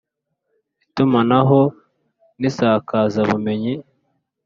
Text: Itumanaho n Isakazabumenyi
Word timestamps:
Itumanaho 0.87 1.61
n 2.39 2.41
Isakazabumenyi 2.49 3.73